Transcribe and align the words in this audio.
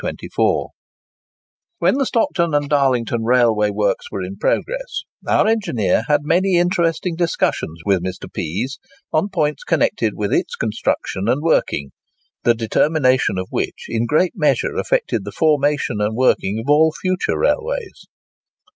While 0.01 0.71
the 1.93 2.07
Stockton 2.07 2.55
and 2.55 2.67
Darlington 2.67 3.23
Railway 3.23 3.69
works 3.69 4.07
were 4.11 4.23
in 4.23 4.35
progress, 4.35 5.03
our 5.27 5.45
engineer 5.47 6.05
had 6.07 6.21
many 6.23 6.55
interesting 6.57 7.15
discussions 7.15 7.81
with 7.85 8.01
Mr. 8.01 8.25
Pease, 8.33 8.79
on 9.13 9.29
points 9.29 9.63
connected 9.63 10.13
with 10.15 10.33
its 10.33 10.55
construction 10.55 11.27
and 11.27 11.43
working, 11.43 11.91
the 12.41 12.55
determination 12.55 13.37
of 13.37 13.49
which 13.51 13.85
in 13.89 14.01
a 14.01 14.07
great 14.07 14.33
measure 14.33 14.73
affected 14.75 15.23
the 15.23 15.31
formation 15.31 16.01
and 16.01 16.15
working 16.15 16.57
of 16.57 16.65
all 16.67 16.91
future 16.99 17.37
railways. 17.37 18.07